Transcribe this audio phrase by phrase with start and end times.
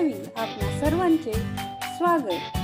[0.00, 1.32] पाठावी आपल्या सर्वांचे
[1.96, 2.56] स्वागत.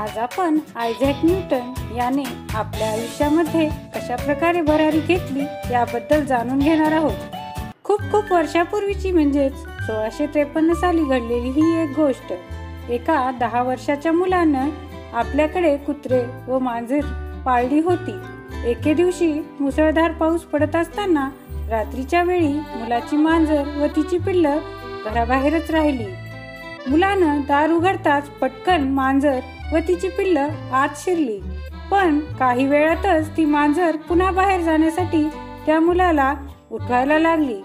[0.00, 2.22] आज आपण आयझॅक न्यूटन याने
[2.54, 7.36] आपल्या आयुष्यामध्ये कशा प्रकारे भरारी घेतली याबद्दल जाणून घेणार आहोत.
[7.84, 9.52] खूप खूप वर्षापूर्वीची म्हणजेच
[9.86, 12.32] सोळाशे त्रेपन्न साली घडलेली ही एक गोष्ट.
[12.90, 14.68] एका दहा वर्षाच्या मुलानं
[15.14, 17.00] आपल्याकडे कुत्रे व मांजर
[17.46, 18.18] पाळली होती.
[18.70, 21.28] एके दिवशी मुसळधार पाऊस पडत असताना
[21.70, 24.58] रात्रीच्या वेळी मुलाची मांजर व तिची पिल्ल
[25.04, 26.04] घराबाहेरच राहिली.
[26.88, 29.38] मुलानं दार उघडताच पटकन मांजर
[29.72, 30.38] व तिची पिल्ल
[30.72, 31.38] आत शिरली.
[31.90, 35.28] पण काही वेळातच ती मांजर पुन्हा बाहेर जाण्यासाठी
[35.66, 36.34] त्या मुलाला
[36.70, 37.60] उठवायला लागली.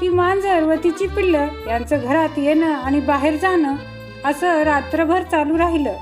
[0.00, 1.34] ती मांजर व तिची पिल्ल
[1.68, 3.74] यांचं घरात येणं आणि बाहेर जाणं
[4.24, 5.92] असं रात्रभर चालू राहिलं.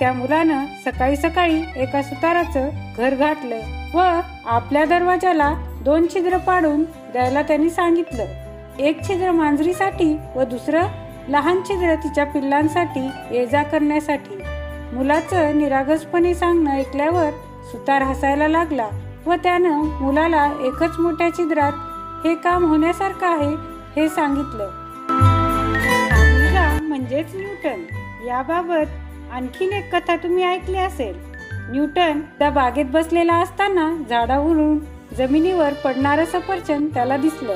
[0.00, 3.60] त्या मुलानं सकाळी सकाळी एका सुताराचं घर गाठलं
[3.94, 5.52] व आपल्या दरवाजाला
[5.84, 8.24] दोन छिद्र पाडून द्यायला त्यांनी सांगितलं.
[8.78, 10.82] एक छिद्र मांजरीसाठी व दुसरं
[11.28, 14.36] लहान छिद्र तिच्या पिल्लांसाठी ये जा करण्यासाठी.
[14.92, 17.30] मुलाचं निरागसपणे सांगणं ऐकल्यावर
[17.70, 18.88] सुतार हसायला लागला
[19.26, 21.72] व त्यानं मुलाला एकच मोठ्या छिद्रात
[22.24, 23.54] हे काम होण्यासारखं आहे
[23.96, 24.70] हे सांगितलं.
[26.82, 27.82] म्हणजेच न्यूटन.
[28.26, 31.16] याबाबत आणखीन एक कथा तुम्ही ऐकली असेल.
[31.70, 34.78] न्यूटन त्या बागेत बसलेला असताना झाडावरून
[35.18, 37.54] जमिनीवर पडणारं सफरचंद त्याला दिसलं.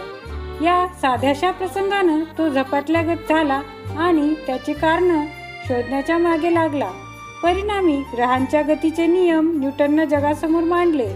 [0.63, 3.61] या साध्याशा प्रसंगानं तो झपाटल्यागत झाला
[3.99, 5.25] आणि त्याची कारणं
[5.69, 6.89] शोधण्याच्या मागे लागला.
[7.43, 11.07] परिणामी ग्रहांच्या गतीचे नियम न्यूटननं जगासमोर मांडले.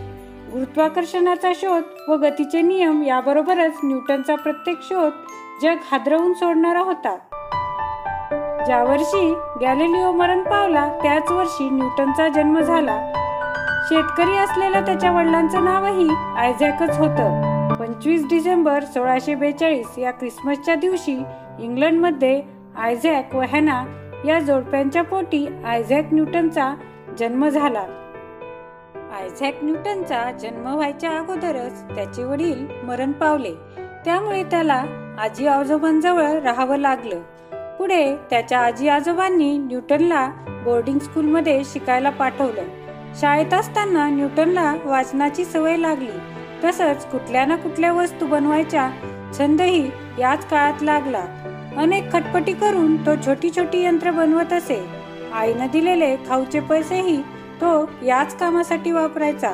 [0.53, 5.13] गुरुत्वाकर्षणाचा शोध व गतीचे नियम याबरोबरच न्यूटनचा प्रत्येक शोध
[5.63, 7.17] जग हादरवून सोडणारा होता.
[8.67, 13.13] ज्या वर्षी गॅलिलिओ मरण पावला त्याच वर्षी न्यूटनचा जन्म झाला.
[13.89, 17.56] शेतकरी असलेल्या त्याच्या वडिलांचं नावही आयझॅकच होतं.
[17.97, 21.13] पंचवीस डिसेंबर सोळाशे बेचाळीस या क्रिसमसच्या दिवशी
[21.61, 22.43] इंग्लंडमध्ये
[22.77, 23.85] आयझॅक व हॅना
[24.25, 26.75] या जोडप्यांच्या पोटी आयझॅक न्यूटनचा
[27.19, 27.85] जन्म झाला.
[29.21, 33.55] आयझॅक न्यूटनचा जन्म व्हायच्या अगोदरच त्याचे वडील मरण पावले.
[34.05, 34.85] त्यामुळे त्याला
[35.19, 37.21] आजी आजोबांजवळ राहावं लागलं.
[37.79, 40.31] पुढे त्याच्या आजी आजोबांनी न्यूटनला
[40.65, 42.63] बोर्डिंग स्कूलमध्ये शिकायला पाठवलं.
[43.15, 46.36] शाळेत असताना न्यूटनला वाचनाची सवय लागली.
[46.65, 48.91] तसंच कुठल्या ना कुठल्या वस्तू बनवायच्या
[49.39, 51.25] छंदही याच काळात लागला.
[51.77, 54.87] अनेक खटपटी करून तो छोटी छोटी यंत्र बनवत असे.
[55.35, 57.17] आईनं दिलेले खाऊचे पैसेही
[57.61, 59.51] तो याच कामासाठी वापरायचा.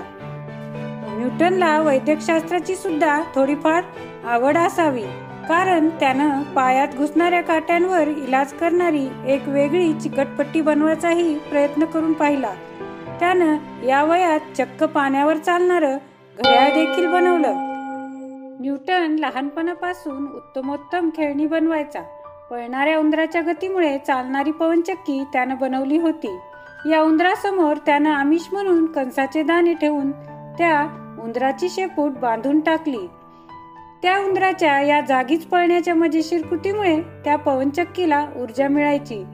[1.18, 3.82] न्यूटनला वैद्यकशास्त्राची सुद्धा थोडीफार
[4.26, 5.04] आवड असावी
[5.48, 12.52] कारण त्यानं पायात घुसणाऱ्या काट्यांवर इलाज करणारी एक वेगळी चिकटपट्टी बनवायचाही प्रयत्न करून पाहिला.
[13.20, 15.98] त्यानं या वयात चक्क पाण्यावर चालणारं
[16.38, 17.52] घड्याळ देखील बनवलं.
[18.60, 22.00] न्यूटन लहानपणापासून उत्तमोत्तम खेळणी बनवायचा.
[22.50, 26.38] पळणाऱ्या उंदराच्या गतीमुळे चालणारी पवनचक्की त्यानं बनवली होती.
[26.90, 30.10] या उंदरासमोर त्यानं आमिष म्हणून कंसाचे दाणे ठेवून
[30.58, 33.08] त्या उंदराची शेपूट बांधून टाकली.
[34.02, 39.24] त्या उंदराच्या या जागीच पळण्याच्या मजेशीर कृतीमुळे त्या पवनचक्कीला ऊर्जा मिळायची.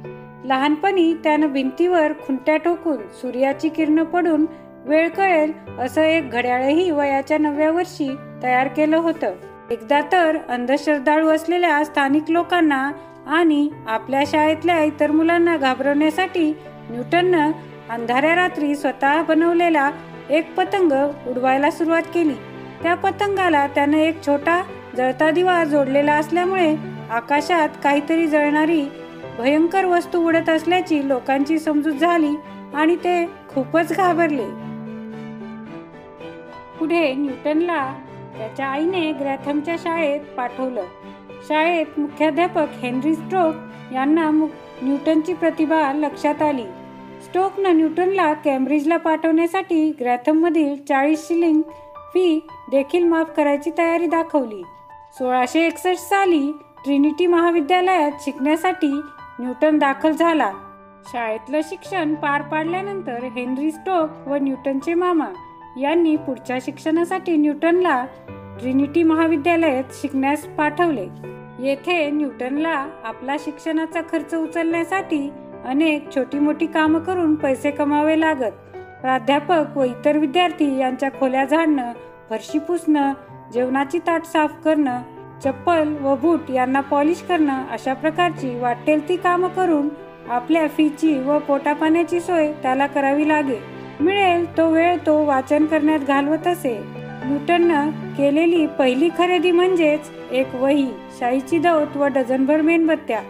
[0.45, 4.47] लहानपणी त्यानं भिंतीवर खुंट्या ठोकून सूर्याची किरणं पडून
[4.89, 8.09] वेळ कळेल असं एक घड्याळही वयाच्या नवव्या वर्षी
[8.43, 9.33] तयार केलं होतं.
[9.71, 12.91] एकदा तर अंधश्रद्धाळू असलेल्या स्थानिक लोकांना
[13.27, 16.53] आणि आपल्या शाळेतल्या इतर मुलांना घाबरवण्यासाठी
[16.91, 17.51] न्यूटननं
[17.91, 19.91] अंधाऱ्या रात्री स्वतः बनवलेला
[20.31, 20.93] एक पतंग
[21.29, 22.35] उडवायला सुरुवात केली.
[22.83, 24.63] त्या पतंगाला त्यानं एक छोटा
[24.97, 26.75] जळता दिवा जोडलेला असल्यामुळे
[27.11, 28.83] आकाशात काहीतरी जळणारी
[29.39, 32.35] भयंकर वस्तू उडत असल्याची लोकांची समजूत झाली
[32.75, 34.68] आणि ते खूपच घाबरले.
[36.79, 37.95] पुढे न्यूटनला
[38.39, 40.85] त्याच्या आईने ग्रॅथमच्या शाळेत पाठवलं.
[41.49, 43.55] शाळेत मुख्याध्यापक हेनरी स्ट्रोक
[43.93, 44.31] यांना
[44.83, 46.67] न्यूटनची प्रतिभा लक्षात आली.
[47.25, 51.63] स्टोकनं न्यूटनला कॅम्ब्रिजला पाठवण्यासाठी ग्रॅथममधील चाळीस शिलिंग
[52.13, 54.63] फी देखील माफ करायची तयारी दाखवली.
[55.19, 56.53] सोळाशे एकसष्ट साली
[56.85, 58.91] ट्रिनिटी महाविद्यालयात शिकण्यासाठी
[59.41, 60.53] न्यूटन दाखल झाला.
[61.13, 65.29] शाळेतलं शिक्षण पार पाडल्यानंतर हेनरी स्टोक व न्यूटनचे मामा
[65.81, 68.05] यांनी पुढच्या शिक्षणासाठी न्यूटनला
[68.61, 71.07] ट्रिनिटी महाविद्यालयात शिकण्यास पाठवले.
[71.59, 75.29] येथे न्यूटनला आपला शिक्षणाचा खर्च उचलण्यासाठी
[75.65, 78.53] अनेक छोटी मोठी कामं करून पैसे कमावे लागत.
[79.01, 81.93] प्राध्यापक व इतर विद्यार्थी यांच्या खोल्या झाडणं
[82.31, 83.13] फरशी पुसणं
[83.53, 85.01] जेवणाची ताट साफ करणं
[85.45, 89.89] चप्पल व बूट यांना पॉलिश करणं अशा प्रकारची वाटेल ती कामं करून
[90.31, 93.78] आपल्या फीची व पोटापाण्याची सोय त्याला करावी लागे.
[94.01, 96.81] मिळेल तो वेळ तो वाचन करण्यात घालवत असे.
[97.25, 100.91] न्यूटननं केलेली पहिली खरेदी म्हणजेच एक वही
[101.21, 103.21] शाईची दौत व डझनभर मेणबत्त्या.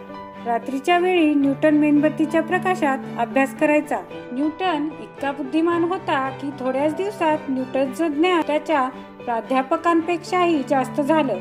[0.45, 3.97] रात्रीच्या वेळी न्यूटन मेणबत्तीच्या प्रकाशात अभ्यास करायचा.
[4.31, 8.89] न्यूटन इतका बुद्धिमान होता की थोड्याच दिवसात न्यूटनचं ज्ञान त्याच्या
[9.25, 11.37] प्राध्यापकांपेक्षाही जास्त झालं.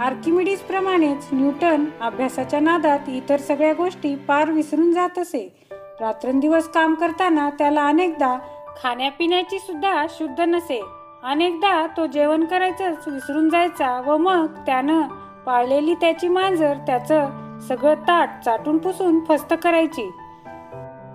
[0.00, 5.52] आर्किमिडीज प्रमाणेच न्यूटन अभ्यासाच्या नादात इतर सगळ्या गोष्टी पार विसरून जात असे.
[5.72, 8.38] रात्रंदिवस काम करताना त्याला अनेकदा
[8.82, 10.82] खाण्यापिण्याची सुद्धा शुद्ध नसे.
[11.22, 15.02] अनेकदा तो जेवण करायचंच विसरून जायचा व मग त्यानं
[15.46, 20.10] पाळलेली त्याची मांजर त्याचं सगळं ताट चाटून पुसून फस्त करायची.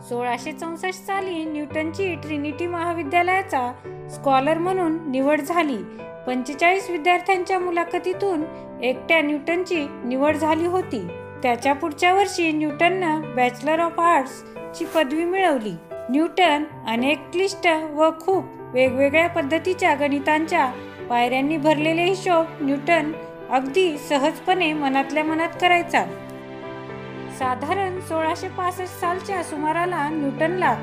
[0.10, 3.74] सोळाशे चौसष्ट साली न्यूटनची ट्रिनिटी महाविद्यालयाचा
[4.12, 5.78] स्कॉलर म्हणून निवड झाली.
[6.28, 8.44] पंचेचाळीस विद्यार्थ्यांच्या मुलाखतीतून
[8.84, 11.08] एकट्या न्यूटनची निवड झाली होती.
[11.44, 15.74] त्याच्या पुढच्या वर्षी न्यूटननं बॅचलर ऑफ आर्ट्सची पदवी मिळवली.
[16.10, 20.66] न्यूटन अनेक क्लिष्ट व खूप वेगवेगळ्या पद्धतीच्या गणितांच्या
[21.10, 23.12] पायऱ्यांनी भरलेले हिशोब न्यूटन
[23.50, 26.04] अगदी सहजपणे मनातल्या मनात करायचा.
[27.40, 30.74] साधारण सोळाशे पासष्ट सालच्या सुमाराला न्यूटनला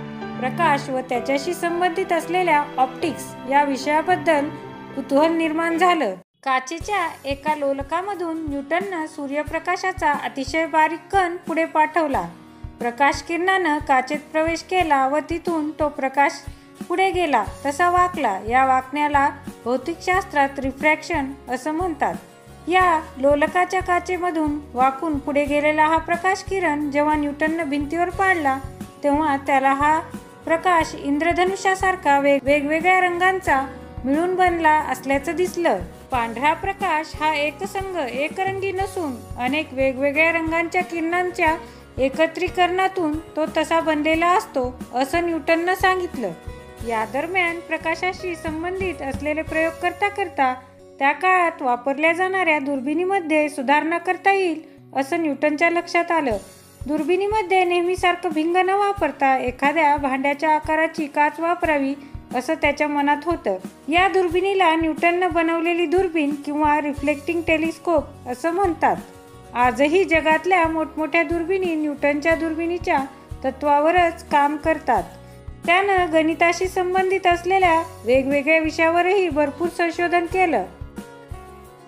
[0.40, 4.48] प्रकाश व त्याच्याशी संबंधित असलेल्या ऑप्टिक्स या विषयाबद्दल
[4.96, 6.14] कुतूहल निर्माण झालं.
[6.44, 12.28] काचेच्या एका लोलकामधून न्यूटननं सूर्यप्रकाशाचा अतिशय बारीक कण पुढे पाठवला.
[12.82, 16.38] प्रकाश किरणानं काचेत प्रवेश केला व तिथून तो प्रकाश
[16.88, 18.32] पुढे गेला तसा वाकला.
[18.48, 19.28] या वाकण्याला
[19.64, 22.14] भौतिकशास्त्रात रिफ्रॅक्शन असं म्हणतात.
[22.68, 28.58] या लोलकाच्या काचेमधून वाकून पुढे गेलेला हा प्रकाश किरण जेव्हा न्यूटननं भिंतीवर पाडला
[29.04, 29.98] तेव्हा त्याला हा
[30.44, 33.60] प्रकाश इंद्रधनुष्यासारखा वेग वेगवेगळ्या रंगांचा
[34.04, 35.78] मिळून बनला असल्याचं दिसलं.
[36.10, 41.54] पांढरा प्रकाश हा एकसंग एकरंगी नसून अनेक वेगवेगळ्या रंगांच्या किरणांच्या
[41.98, 46.30] एकत्रीकरणातून तो तसा बनलेला असतो असं न्यूटननं सांगितलं.
[46.88, 50.54] या दरम्यान प्रकाशाशी संबंधित असलेले प्रयोग करता करता
[50.98, 54.62] त्या काळात वापरल्या जाणाऱ्या दुर्बिणीमध्ये सुधारणा करता येईल
[54.96, 56.36] असं न्यूटनच्या लक्षात आलं.
[56.86, 61.94] दुर्बिणीमध्ये नेहमीसारखं भिंग न वापरता एखाद्या भांड्याच्या आकाराची काच वापरावी
[62.34, 63.56] असं त्याच्या मनात होतं.
[63.88, 68.96] या दुर्बिणीला न्यूटननं बनवलेली दुर्बीण किंवा रिफ्लेक्टिंग टेलिस्कोप असं म्हणतात.
[69.54, 72.98] आजही जगातल्या मोठमोठ्या दुर्बिणी न्यूटनच्या दुर्बिणीच्या
[73.44, 75.02] तत्वावरच काम करतात.
[75.66, 80.64] त्यानं गणिताशी संबंधित असलेल्या वेगवेगळ्या विषयावरही भरपूर संशोधन केलं.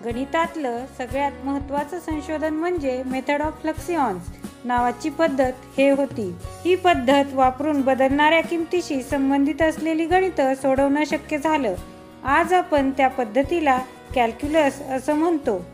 [0.05, 4.23] गणितातलं सगळ्यात महत्वाचं संशोधन म्हणजे मेथड ऑफ फ्लक्सिऑन्स
[4.65, 6.35] नावाची पद्धत हे होती.
[6.65, 11.75] ही पद्धत वापरून बदलणाऱ्या किमतीशी संबंधित असलेली गणित सोडवणं शक्य झालं.
[12.23, 13.79] आज आपण त्या पद्धतीला
[14.15, 15.65] कॅल्क्युलस असं म्हणतो.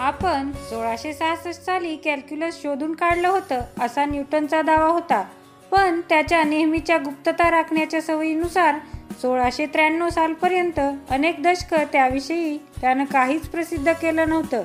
[0.00, 5.24] आपण सोळाशे सहासष्ट साली कॅल्क्युलस शोधून काढलं होतं असा न्यूटनचा दावा होता.
[5.70, 8.74] पण त्याच्या नेहमीच्या गुप्तता राखण्याच्या सवयीनुसार
[9.22, 10.80] सोळाशे त्र्याण्णव सालपर्यंत
[11.10, 14.62] अनेक दशकं त्याविषयी त्यानं काहीच प्रसिद्ध केलं नव्हतं.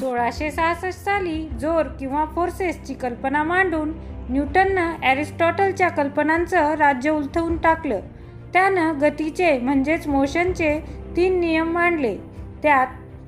[0.00, 3.92] सोळाशे सहासष्ट साली जोर किंवा फोर्सेसची कल्पना मांडून
[4.30, 8.00] न्यूटननं ॲरिस्टॉटलच्या कल्पनांचं राज्य उलथवून टाकलं.
[8.52, 10.80] त्यानं गतीचे म्हणजेच मोशनचे
[11.16, 12.16] तीन नियम मांडले.
[12.62, 12.86] त्यात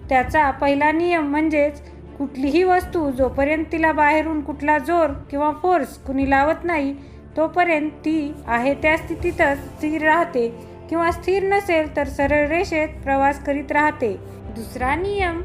[0.08, 1.80] त्याचा पहिला नियम म्हणजेच
[2.18, 6.92] कुठलीही वस्तू जोपर्यंत तिला बाहेरून कुठला जोर किंवा फोर्स कुणी लावत नाही
[7.36, 10.48] तोपर्यंत ती आहे त्या स्थितीतच स्थिर राहते
[10.90, 14.12] किंवा स्थिर नसेल तर सरळ रेषेत प्रवास करीत राहते.
[14.56, 15.40] दुसरा नियम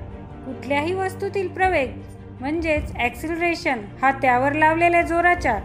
[0.46, 1.90] कुठल्याही वस्तूतील प्रवेग
[2.40, 5.58] म्हणजेच ॲक्सिलरेशन हा त्यावर लावलेल्या जोराच्या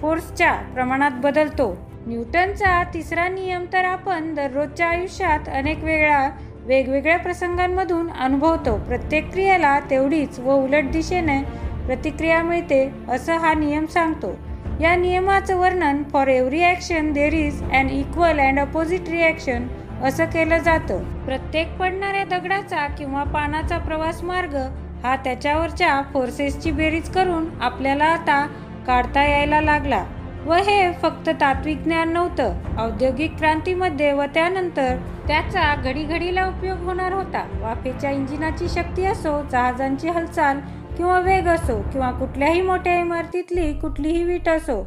[0.00, 1.74] फोर्सच्या प्रमाणात बदलतो.
[2.06, 6.28] न्यूटनचा तिसरा नियम तर आपण दररोजच्या आयुष्यात अनेक वेळा
[6.66, 8.76] वेगवेगळ्या प्रसंगांमधून अनुभवतो.
[8.78, 11.42] प्रत्येक क्रियेला तेवढीच व उलट दिशेने
[11.86, 14.34] प्रतिक्रिया मिळते असं हा नियम सांगतो.
[14.80, 19.66] या नियमाचं वर्णन for every action there is and equal and opposite reaction
[20.04, 21.04] असं केलं जातं.
[21.26, 24.56] प्रत्येक पडणाऱ्या दगडाचा किंवा पानाचा प्रवास मार्ग
[25.04, 28.46] हा त्याच्यावरच्या फोर्सेसची बेरीज करून आपल्याला आता
[28.86, 30.04] काढता यायला लागला.
[30.46, 32.52] व हे फक्त तात्विक ज्ञान नव्हतं.
[32.78, 37.44] औद्योगिक क्रांतीमध्ये व त्यानंतर त्याचा घडीघडीला उपयोग होणार होता.
[37.62, 40.60] वाफेच्या इंजिनाची शक्ती असो जहाजांची हालचाल
[40.96, 44.82] किंवा वेग असो किंवा कुठल्याही मोठ्या इमारतीतली कुठलीही वीट असो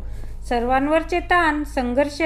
[0.50, 2.22] सर्वांवरचे ताण संघर्ष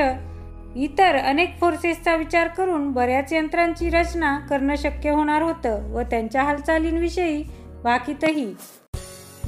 [0.75, 7.43] इतर अनेक फोर्सेसचा विचार करून बऱ्याच यंत्रांची रचना करणं शक्य होणार होतं व त्यांच्या हालचालींविषयी
[7.83, 8.53] वाकीतही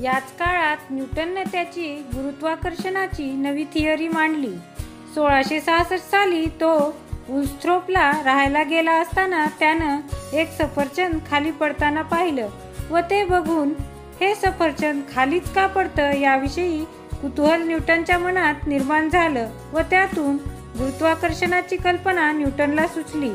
[0.03, 4.51] याच काळात न्यूटनने त्याची गुरुत्वाकर्षणाची नवी थिअरी मांडली.
[5.15, 6.73] सोळाशे सहासष्ट साली तो
[7.29, 9.99] उस्त्रोपला राहायला गेला असताना त्यानं
[10.33, 12.49] एक सफरचंद खाली पडताना पाहिलं
[12.91, 13.73] व ते बघून
[14.21, 16.83] हे सफरचंद खालीच का पडतं याविषयी
[17.21, 20.35] कुतूहल न्यूटनच्या मनात निर्माण झालं व त्यातून
[20.77, 23.31] गुरुत्वाकर्षणाची कल्पना न्यूटनला सुचली.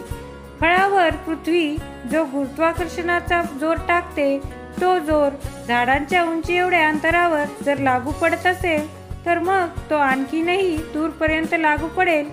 [0.61, 1.77] फळावर पृथ्वी
[2.13, 5.31] जो गुरुत्वाकर्षणाचा जोर टाकते तो जोर
[5.69, 8.89] झाडांच्या उंची एवढ्या अंतरावर जर लागू पडत असेल
[9.27, 12.29] तर मग तो आणखीनही दूरपर्यंत लागू पडेल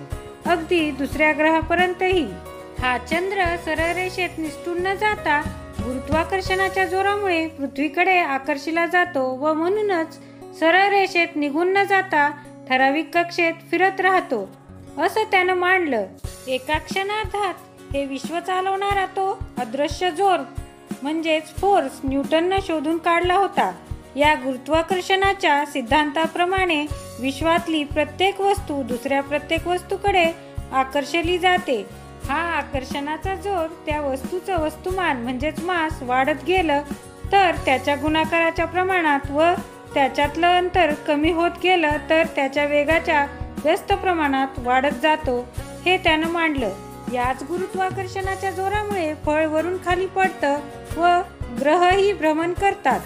[0.46, 2.26] अगदी दुसऱ्या ग्रहापर्यंतही.
[2.78, 5.40] हा चंद्र सरळ रेषेत निसटून न जाता
[5.78, 10.18] गुरुत्वाकर्षणाच्या जोरामुळे पृथ्वीकडे आकर्षिला जातो व म्हणूनच
[10.58, 12.28] सरळ रेषेत निघून न जाता
[12.68, 14.48] ठराविक कक्षेत फिरत राहतो.
[14.98, 16.06] असं त्यानं मांडलं.
[16.46, 17.54] एका क्षणार्धात
[17.92, 20.38] हे विश्व चालवणारा तो अदृश्य जोर
[21.02, 23.72] म्हणजेच फोर्स न्यूटननं शोधून काढला होता.
[24.16, 26.86] या गुरुत्वाकर्षणाच्या सिद्धांताप्रमाणे
[27.20, 30.24] विश्वातली प्रत्येक वस्तू दुसऱ्या प्रत्येक वस्तूकडे
[30.72, 31.80] आकर्षली जाते.
[32.28, 36.82] हा आकर्षणाचा जोर त्या वस्तूचं वस्तुमान म्हणजेच मास वाढत गेलं
[37.32, 39.52] तर त्याच्या गुणाकाराच्या प्रमाणात व
[39.94, 43.26] त्याच्यातलं अंतर कमी होत गेलं तर त्याच्या वेगाच्या
[43.64, 45.40] व्यस्त प्रमाणात वाढत जातो
[45.86, 46.70] हे त्यानं मांडलं.
[47.12, 50.58] याच गुरुत्वाकर्षणाच्या जोरामुळे फळ वरून खाली पडतं
[50.96, 51.20] व
[51.60, 53.00] ग्रहही भ्रमण करतात.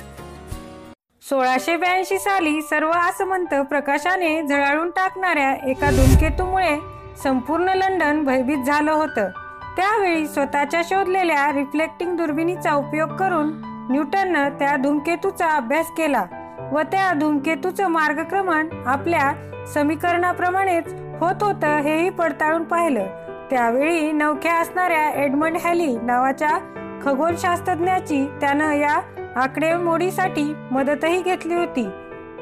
[1.22, 6.76] सोळाशे ब्याऐंशी साली सर्व आसमंत प्रकाशाने झळाळून टाकणाऱ्या एका धूमकेतूमुळे
[7.22, 9.28] संपूर्ण लंडन भयभीत झालं होतं.
[9.76, 13.52] त्यावेळी स्वतःच्या शोधलेल्या रिफ्लेक्टिंग दुर्बिणीचा उपयोग करून
[13.90, 16.24] न्यूटननं त्या धूमकेतूचा अभ्यास केला
[16.72, 19.32] व त्या धूमकेतूचं मार्गक्रमण आपल्या
[19.74, 23.21] समीकरणाप्रमाणेच होत होतं हेही पडताळून पाहिलं.
[23.52, 26.50] त्यावेळी नवख्या असणाऱ्या एडमंड हॅली नावाच्या
[27.02, 28.94] खगोलशास्त्रज्ञाची त्यानं या
[29.36, 31.84] आकडेमोडीसाठी मदतही घेतली होती.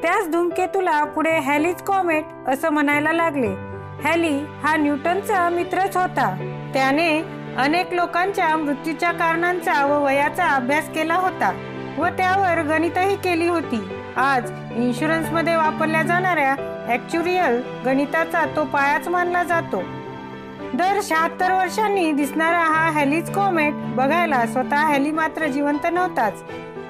[0.01, 3.51] त्याच धूमकेतूला पुढे हॅलीज कॉमेट असं म्हणायला लागले.
[4.03, 6.29] हॅली हा न्यूटनचा मित्रच होता.
[6.73, 7.09] त्याने
[7.57, 11.53] अनेक लोकांच्या मृत्यूच्या कारणांचा व वयाचा अभ्यास केला होता
[11.97, 13.87] व त्यावर गणितही केली होती.
[14.17, 16.55] आज इन्शुरन्समध्ये वापरल्या जाणाऱ्या
[16.89, 19.83] ॲक्च्युरियल गणिताचा तो पायाच मानला जातो.
[20.77, 26.43] दर शहात्तर वर्षांनी दिसणारा हा हॅलीज कॉमेट बघायला स्वतः हॅली मात्र जिवंत नव्हताच.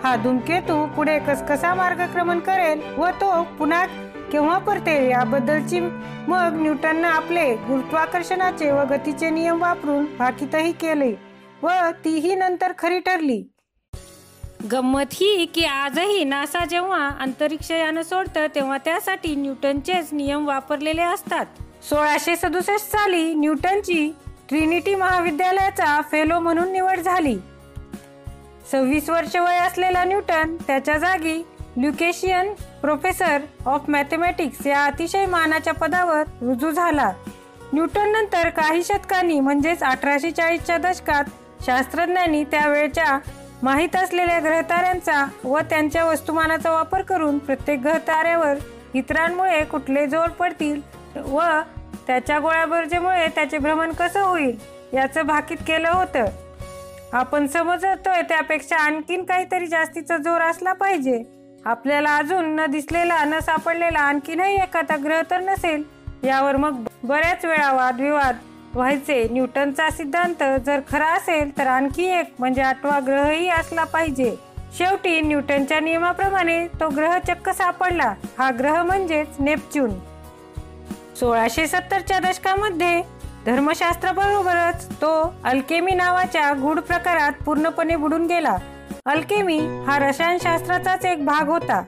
[0.03, 3.85] हा धूमकेतू पुढे कसकसा मार्गक्रमण करेल व तो पुन्हा
[4.31, 11.11] केव्हा परतेल याबद्दलची मग न्यूटननं आपले गुरुत्वाकर्षणाचे व गतीचे नियम वापरून भाकीतही केले
[11.63, 11.69] व
[12.05, 13.41] तीही नंतर खरी ठरली.
[14.71, 21.45] गंमत ही की आजही नासा जेव्हा अंतरिक्ष यानं सोडतं तेव्हा त्यासाठी न्यूटनचेच नियम वापरलेले असतात.
[21.89, 24.11] सोळाशे सदुसष्ट साली न्यूटनची
[24.49, 27.37] ट्रिनिटी महाविद्यालयाचा फेलो म्हणून निवड झाली.
[28.71, 31.41] सव्वीस वर्ष वय असलेला न्यूटन त्याच्या जागी
[31.77, 37.11] ल्युकेशियन प्रोफेसर ऑफ मॅथमॅटिक्स या अतिशय मानाच्या पदावर रुजू झाला.
[37.73, 41.23] न्यूटन नंतर काही शतकांनी म्हणजेच अठराशे चाळीसच्या दशकात
[41.65, 43.17] शास्त्रज्ञांनी त्यावेळच्या
[43.63, 48.57] माहीत असलेल्या ग्रहताऱ्यांचा व त्यांच्या वस्तुमानाचा वापर करून प्रत्येक ग्रहताऱ्यावर
[48.93, 50.79] इतरांमुळे कुठले जोर पडतील
[51.15, 51.41] व
[52.07, 54.57] त्याच्या गोळ्याबर्जेमुळे त्याचे भ्रमण कसं होईल
[54.93, 56.25] याचं भाकीत केलं होतं.
[57.13, 61.23] आपण समजतोय त्यापेक्षा आणखीन काहीतरी जास्तीचा जोर असला पाहिजे.
[61.65, 65.83] आपल्याला अजून न दिसलेला न सापडलेला आणखीनही एखादा ग्रह तर नसेल.
[66.23, 68.37] यावर मग बऱ्याच वेळा वादविवाद
[68.73, 69.27] व्हायचे.
[69.31, 74.35] न्यूटनचा सिद्धांत जर खरा असेल तर आणखी एक म्हणजे आठवा ग्रहही असला पाहिजे.
[74.77, 78.13] शेवटी न्यूटनच्या नियमाप्रमाणे तो ग्रह चक्क सापडला.
[78.39, 79.89] हा ग्रह म्हणजेच नेपच्यून.
[81.19, 83.01] सोळाशे सत्तरच्या दशकामध्ये
[83.45, 85.11] धर्मशास्त्राबरोबरच तो
[85.43, 88.55] अल्केमी नावाच्या गूढ प्रकारात पूर्णपणे बुडून गेला.
[89.05, 91.81] अल्केमी हा रसायनशास्त्राचाच एक भाग होता.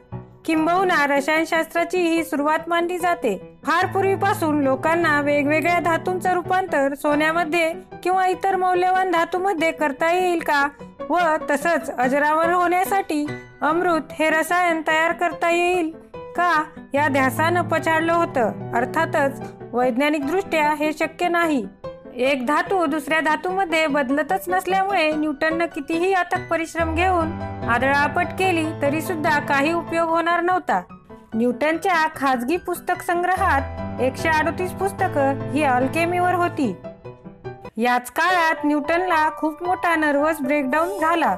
[0.45, 3.35] किंबहुना रसायनशास्त्राची ही सुरुवात मानली जाते.
[3.65, 7.71] फार पूर्वीपासून लोकांना वेगवेगळ्या धातूंचं रूपांतर सोन्यामध्ये
[8.03, 10.67] किंवा इतर मौल्यवान धातूमध्ये करता येईल का
[11.09, 13.25] व तसंच अजरावर होण्यासाठी
[13.61, 15.91] अमृत हे रसायन तयार करता येईल
[16.35, 16.63] का
[16.93, 18.71] या ध्यासानं पछाडलं होतं.
[18.73, 19.41] अर्थातच
[19.73, 21.67] वैज्ञानिक दृष्ट्या हे शक्य नाही.
[22.15, 29.39] एक धातू दुसऱ्या धातूमध्ये बदलतच नसल्यामुळे न्यूटननं कितीही अथक परिश्रम घेऊन आदळापट केली तरी सुद्धा
[29.39, 30.81] काही उपयोग होणार नव्हता.
[31.33, 36.75] न्यूटनच्या खाजगी पुस्तक संग्रहात एकशे अडतीस पुस्तकं ही अल्केमीवर होती.
[37.77, 41.35] याच काळात न्यूटनला खूप मोठा नर्वस ब्रेकडाऊन झाला.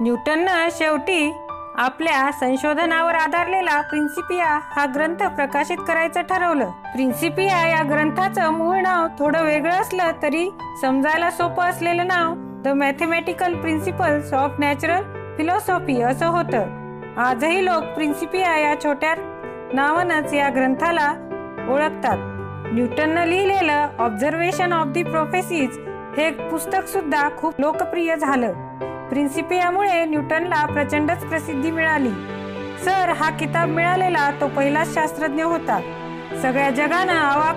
[0.00, 1.32] न्यूटननं शेवटी
[1.78, 6.70] आपल्या संशोधनावर आधारलेला प्रिन्सिपिया हा ग्रंथ प्रकाशित करायचं ठरवलं.
[6.70, 10.48] प्रिन्सिपिया या ग्रंथाचं मूळ नाव थोडं वेगळं असलं तरी
[10.82, 15.02] समजायला सोपं असलेलं नाव the mathematical principles of natural
[15.36, 16.64] philosophy असं होतं.
[17.16, 19.14] आजही लोक प्रिन्सिपिया या छोट्या
[19.72, 21.10] नावानंच या ग्रंथाला
[21.70, 22.18] ओळखतात.
[22.72, 25.78] न्यूटननं लिहिलेलं ऑब्झर्वेशन ऑफ दी प्रोफेसीज
[26.18, 28.52] हे पुस्तक सुद्धा खूप लोकप्रिय झालं.
[29.12, 32.10] प्रिन्सिपियामुळे न्यूटनला प्रचंडच प्रसिद्धी मिळाली.
[32.84, 35.80] सर हा किताब मिळालेला तो पहिलाच शास्त्रज्ञ होता.
[36.42, 37.56] सगळ्या जगानं आवाक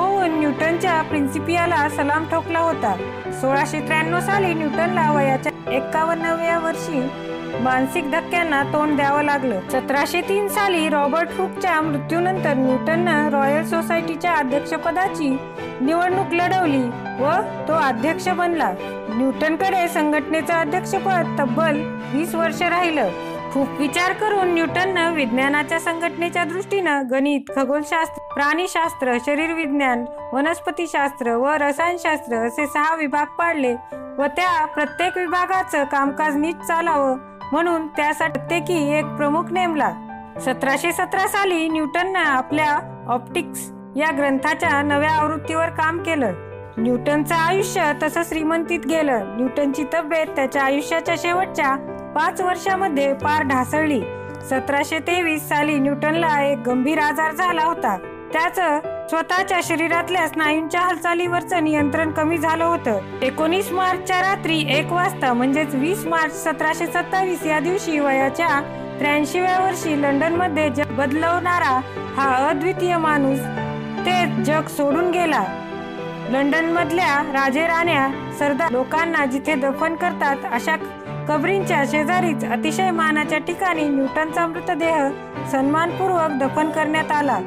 [0.00, 2.94] होऊन न्यूटनच्या प्रिन्सिपियाला सलाम ठोकला होता.
[3.40, 7.00] सोळाशे त्र्याण्णव साली न्यूटनला वयाच्या एकावन्नव्या वर्षी
[7.56, 9.60] मानसिक धक्क्यांना तोंड द्यावं लागलं.
[9.70, 15.28] सतराशे तीन साली रॉबर्ट हुकच्या मृत्यूनंतर न्यूटननं रॉयल सोसायटीच्या अध्यक्षपदाची
[15.80, 16.82] निवडणूक लढवली
[17.20, 17.32] व
[17.68, 18.72] तो अध्यक्ष बनला.
[19.10, 23.08] न्यूटनकडे संघटनेचं अध्यक्षपद तब्बल वीस वर्ष राहिलं.
[23.52, 32.36] खूप विचार करून न्यूटननं विज्ञानाच्या संघटनेच्या दृष्टीनं गणित खगोलशास्त्र प्राणीशास्त्र शरीर विज्ञान वनस्पतीशास्त्र व रसायनशास्त्र
[32.36, 33.74] असे सहा विभाग पाडले
[34.18, 37.16] व त्या प्रत्येक विभागाचं कामकाज नीट चालावं
[37.52, 39.90] म्हणून त्यासाठी प्रत्येकी एक प्रमुख नेमला.
[40.40, 46.32] सतराशे सतरा साली न्यूटननं आपल्या ऑप्टिक्स या ग्रंथाच्या नव्या आवृत्तीवर काम केलं.
[46.78, 49.36] न्यूटनचं आयुष्य तसं श्रीमंतीत गेलं.
[49.36, 51.74] न्यूटनची तब्येत त्याच्या आयुष्याच्या शेवटच्या
[52.16, 54.00] पाच वर्षामध्ये पार ढासळली.
[54.50, 57.96] सतराशे तेवीस साली न्यूटनला एक गंभीर आजार झाला होता.
[58.32, 58.78] त्याचं
[59.10, 62.98] स्वतःच्या शरीरातल्या स्नायूंच्या हालचालीवरचं नियंत्रण कमी झालं होतं.
[63.22, 68.48] एकोणीस मार्चच्या रात्री एक वाजता म्हणजेच वीस मार्च सतराशे सत्तावीस या दिवशी वयाच्या
[68.98, 71.78] त्र्याऐंशीव्या वर्षी लंडनमध्ये जग बदलवणारा
[72.16, 73.38] हा अद्वितीय माणूस
[74.06, 75.42] ते जग सोडून गेला.
[76.30, 80.76] लंडन मधल्या राजे राण्या सरदार लोकांना जिथे दफन करतात अशा
[81.28, 85.08] कबरींच्या शेजारीच अतिशय मानाच्या ठिकाणी न्यूटनचा मृतदेह
[85.52, 87.38] सन्मानपूर्वक दफन करण्यात आला.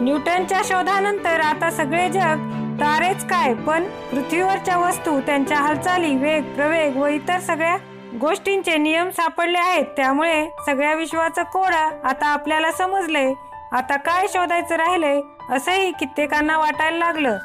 [0.00, 2.42] न्यूटनच्या शोधानंतर आता सगळे जग
[2.80, 7.76] तारेच काय पण पृथ्वीवरच्या वस्तू त्यांच्या हालचाली वेग प्रवेग व इतर सगळ्या
[8.20, 9.84] गोष्टींचे नियम सापडले आहेत.
[9.96, 11.74] त्यामुळे सगळ्या विश्वाचं कोड
[12.04, 13.24] आता आपल्याला समजले.
[13.72, 17.38] आता काय शोधायचं राहिले असंही कित्येकांना वाटायला लागलं.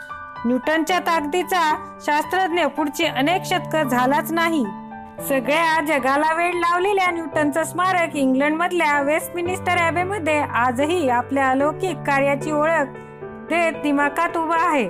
[0.46, 1.62] न्यूटनच्या ताकदीचा
[2.06, 4.66] शास्त्रज्ञ पुढची अनेक शतक झालाच नाही.
[5.22, 12.98] सगळ्या जगाला वेळ लावलेल्या न्यूटनचं स्मारक इंग्लंड मधल्या वेस्टमिनिस्टरमध्ये आजही आपल्या अलौकिक कार्याची ओळख
[13.50, 14.90] देत दिमाकात उभा आहे.